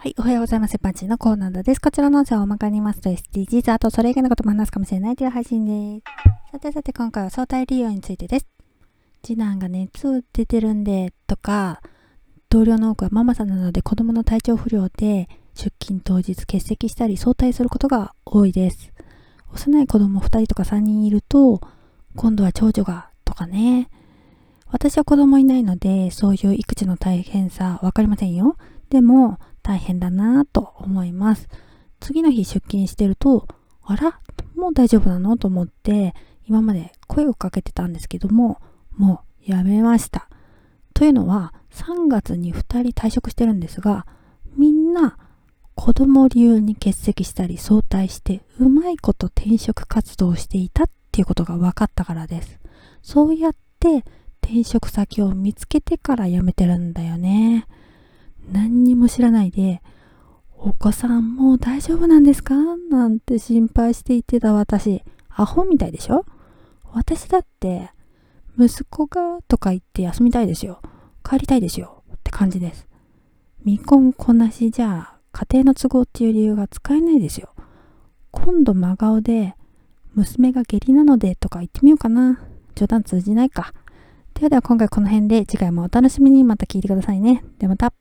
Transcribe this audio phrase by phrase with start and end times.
[0.00, 0.78] はい、おはようございます。
[0.78, 1.80] パンチのコーナーです。
[1.80, 6.52] こちらの音声をまかりますと SDGs、あとそれ以外のことも話すかもしれないという配信です。
[6.52, 8.46] さてさて今回は相対利用についてです。
[9.24, 11.82] 次男が熱を出てるんでとか、
[12.48, 18.92] 同僚の多くはママさんなので子供の体調不良で出勤当日欠席したり早退することが多いです。
[19.52, 21.60] 幼い子供2人とか3人いると、
[22.14, 23.90] 今度は長女がとかね。
[24.68, 28.56] 私は子供いないので、そういう育児の大変さわかりませんよ。
[28.90, 31.46] でも、大変だなぁと思います。
[32.00, 33.46] 次の日出勤してると、
[33.82, 34.18] あら
[34.56, 36.14] もう大丈夫なのと思って、
[36.46, 38.62] 今まで声をかけてたんですけども、
[38.96, 40.30] もうやめました。
[40.94, 44.06] というのは、3月に2人退職してるんですが、
[44.56, 45.18] みんな
[45.74, 52.58] 子供理由に欠席したり早退して、うまいこと転職活動をしていたっていうことが分かったからです。
[53.02, 54.02] そうやって
[54.40, 57.66] 転職先を見つけてから辞めてるんだよね。
[58.52, 59.82] 何にも知らないで、
[60.56, 62.54] お子さんもう大丈夫なんですか？
[62.90, 66.24] なんて心配していてた私、アホみたいでしょ
[66.92, 67.90] 私だって、
[68.58, 70.80] 息子がとか言って休みたいですよ。
[71.22, 72.02] 帰りたいですよ。
[72.12, 72.88] って感じです。
[73.64, 77.54] 未婚こなしじゃ、家庭の都合っていう理由が使えないですよ。
[78.30, 79.54] 今度真顔で、
[80.14, 82.40] 娘が下痢なのでとか言ってみようかな。
[82.74, 83.72] 冗談通じないか。
[84.34, 87.44] ではでは今回この辺で次回もお楽しみにまた聞いてくださいね。
[87.58, 87.92] ではまた。